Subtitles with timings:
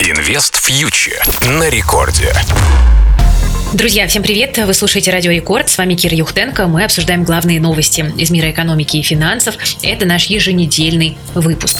[0.00, 1.26] Инвест фьючер
[1.58, 2.32] на рекорде.
[3.72, 4.56] Друзья, всем привет!
[4.56, 5.68] Вы слушаете Радио Рекорд.
[5.68, 6.68] С вами Кира Юхтенко.
[6.68, 9.56] Мы обсуждаем главные новости из мира экономики и финансов.
[9.82, 11.78] Это наш еженедельный выпуск.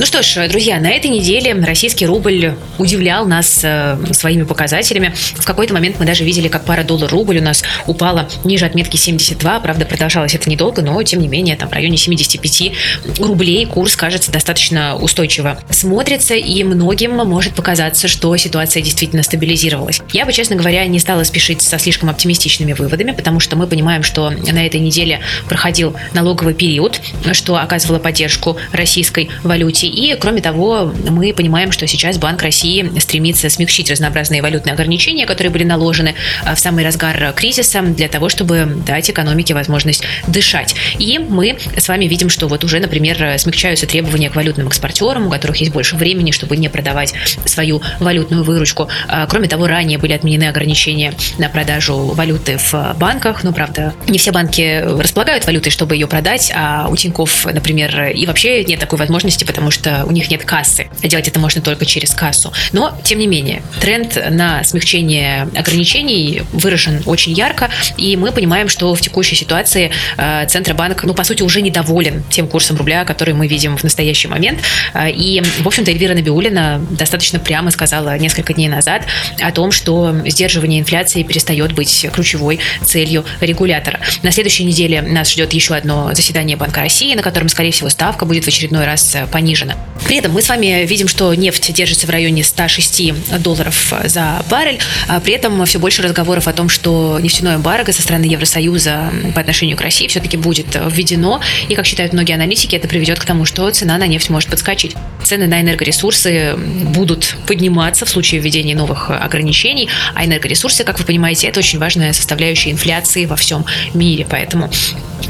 [0.00, 5.12] Ну что ж, друзья, на этой неделе российский рубль удивлял нас э, своими показателями.
[5.34, 9.60] В какой-то момент мы даже видели, как пара доллар-рубль у нас упала ниже отметки 72.
[9.60, 12.72] Правда, продолжалось это недолго, но тем не менее, там в районе 75
[13.18, 20.00] рублей курс кажется достаточно устойчиво смотрится, и многим может показаться, что ситуация действительно стабилизировалась.
[20.14, 24.02] Я бы, честно говоря, не стала спешить со слишком оптимистичными выводами, потому что мы понимаем,
[24.02, 30.92] что на этой неделе проходил налоговый период, что оказывало поддержку российской валюте и, кроме того,
[31.08, 36.54] мы понимаем, что сейчас Банк России стремится смягчить разнообразные валютные ограничения, которые были наложены а,
[36.54, 40.74] в самый разгар кризиса, для того, чтобы дать экономике возможность дышать.
[40.98, 45.30] И мы с вами видим, что вот уже, например, смягчаются требования к валютным экспортерам, у
[45.30, 48.88] которых есть больше времени, чтобы не продавать свою валютную выручку.
[49.08, 53.44] А, кроме того, ранее были отменены ограничения на продажу валюты в банках.
[53.44, 58.26] Ну, правда, не все банки располагают валютой, чтобы ее продать, а у Тинькофф, например, и
[58.26, 60.88] вообще нет такой возможности, потому что что у них нет кассы.
[61.02, 62.52] Делать это можно только через кассу.
[62.72, 68.94] Но, тем не менее, тренд на смягчение ограничений выражен очень ярко, и мы понимаем, что
[68.94, 73.46] в текущей ситуации э, Центробанк, ну, по сути, уже недоволен тем курсом рубля, который мы
[73.46, 74.60] видим в настоящий момент.
[74.92, 79.04] Э, и, в общем-то, Эльвира Набиулина достаточно прямо сказала несколько дней назад
[79.40, 84.00] о том, что сдерживание инфляции перестает быть ключевой целью регулятора.
[84.22, 88.26] На следующей неделе нас ждет еще одно заседание Банка России, на котором, скорее всего, ставка
[88.26, 89.89] будет в очередной раз понижена Путина.
[90.06, 94.78] При этом мы с вами видим, что нефть держится в районе 106 долларов за баррель.
[95.08, 99.40] А при этом все больше разговоров о том, что нефтяное эмбарго со стороны Евросоюза по
[99.40, 101.40] отношению к России все-таки будет введено.
[101.68, 104.96] И, как считают многие аналитики, это приведет к тому, что цена на нефть может подскочить.
[105.22, 109.88] Цены на энергоресурсы будут подниматься в случае введения новых ограничений.
[110.14, 113.64] А энергоресурсы, как вы понимаете, это очень важная составляющая инфляции во всем
[113.94, 114.26] мире.
[114.28, 114.70] Поэтому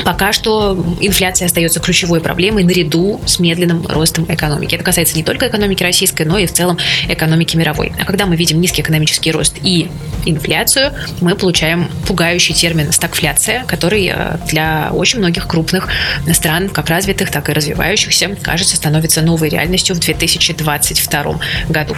[0.05, 4.60] Пока что инфляция остается ключевой проблемой наряду с медленным ростом экономики.
[4.67, 6.79] Это касается не только экономики российской, но и в целом
[7.09, 7.93] экономики мировой.
[7.99, 9.89] А когда мы видим низкий экономический рост и
[10.25, 15.89] инфляцию, мы получаем пугающий термин стагфляция, который э, для очень многих крупных
[16.33, 21.97] стран, как развитых, так и развивающихся, кажется, становится новой реальностью в 2022 году.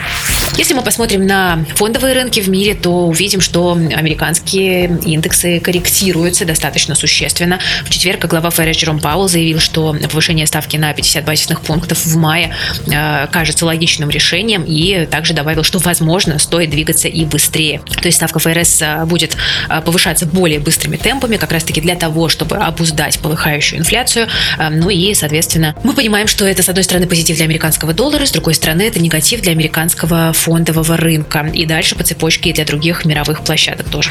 [0.56, 6.94] Если мы посмотрим на фондовые рынки в мире, то увидим, что американские индексы корректируются достаточно
[6.94, 7.58] существенно.
[7.84, 12.16] В четверг глава ФРС Джером Пауэлл заявил, что повышение ставки на 50 базисных пунктов в
[12.16, 12.51] мае
[12.86, 17.80] э, кажется логичным решением и также добавил, что, возможно, стоит двигаться и быстрее.
[18.00, 19.36] То есть ставка ФРС э, будет
[19.68, 24.28] э, повышаться более быстрыми темпами, как раз-таки для того, чтобы обуздать полыхающую инфляцию.
[24.70, 28.32] Ну и, соответственно, мы понимаем, что это, с одной стороны, позитив для американского доллара, с
[28.32, 31.50] другой стороны, это негатив для американского фондового рынка.
[31.52, 34.10] И дальше по цепочке и для других мировых площадок тоже.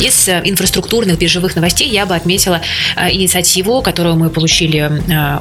[0.00, 2.60] Из инфраструктурных биржевых новостей я бы отметила
[3.10, 4.90] инициативу, которую мы получили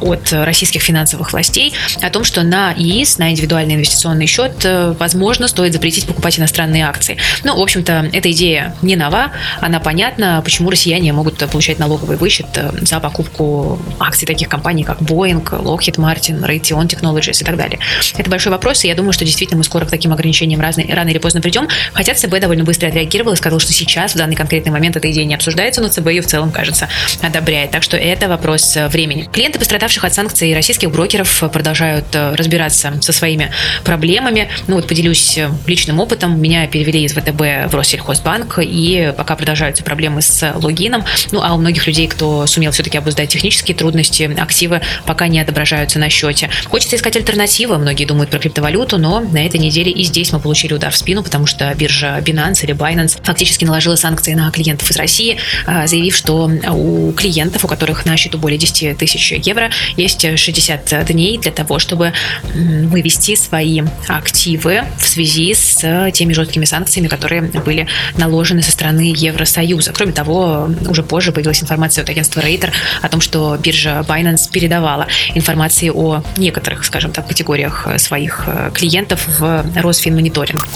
[0.02, 4.66] от российских финансовых властей, о том, что на ИИС, на индивидуальный инвестиционный счет,
[5.00, 7.18] возможно, стоит запретить покупать иностранные акции.
[7.44, 9.32] Ну, в общем-то, эта идея не нова,
[9.62, 15.02] она понятна, почему россияне могут получать налоговый вычет э, за покупку акций таких компаний, как
[15.02, 17.80] Boeing, Lockheed Martin, Raytheon Technologies и так далее.
[18.18, 21.10] Это большой вопрос, и я думаю, что действительно мы скоро к таким ограничениям рано, рано
[21.10, 21.68] или поздно придем.
[21.94, 25.26] Хотя ЦБ довольно быстро отреагировал и сказал, что сейчас, в данный конкретный момент, эта идея
[25.26, 26.88] не обсуждается, но ЦБ ее в целом, кажется,
[27.22, 27.72] одобряет.
[27.72, 29.30] Так что это вопрос э, времени.
[29.32, 33.52] Клиенты пострадавших от санкций российских брокеров продолжают э, разбираться со своими
[33.84, 34.50] проблемами.
[34.68, 36.42] Ну вот поделюсь личным опытом.
[36.42, 41.04] Меня перевели из ВТБ в Россельхозбанк, и пока продолжаются проблемы с логином.
[41.32, 46.00] Ну, а у многих людей, кто сумел все-таки обуздать технические трудности, активы пока не отображаются
[46.00, 46.50] на счете.
[46.66, 47.78] Хочется искать альтернативы.
[47.78, 51.24] Многие думают про криптовалюту, но на этой неделе и здесь мы получили удар в спину,
[51.24, 56.16] потому что биржа Binance или Binance фактически наложила санкции на клиентов из России, а, заявив,
[56.16, 61.52] что у клиентов, у которых на счету более 10 тысяч евро, есть 60 дней для
[61.52, 62.14] того, чтобы
[62.54, 67.88] вывести свои активы в связи с теми жесткими санкциями, которые были
[68.18, 69.94] наложены со стороны Евросоюза.
[69.94, 72.72] Кроме того, уже позже появилась информация от агентства Рейтер
[73.02, 79.28] о том, что биржа Binance передавала информации о некоторых, скажем так, категориях своих э, клиентов
[79.40, 80.68] в Росфинмониторинг.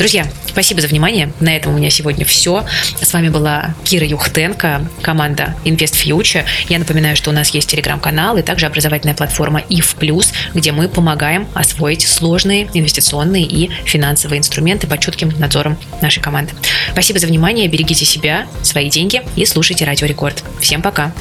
[0.00, 1.30] Друзья, спасибо за внимание.
[1.40, 2.64] На этом у меня сегодня все.
[3.02, 6.46] С вами была Кира Юхтенко, команда Invest Future.
[6.70, 10.24] Я напоминаю, что у нас есть телеграм-канал и также образовательная платформа IF+,
[10.54, 16.54] где мы помогаем освоить сложные инвестиционные и финансовые инструменты под чутким надзором нашей команды.
[16.92, 20.42] Спасибо за внимание, берегите себя, свои деньги и слушайте Радио Рекорд.
[20.60, 21.12] Всем пока.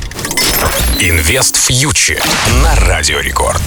[1.02, 2.24] Инвест Фьючер
[2.64, 3.62] на Радио Рекорд.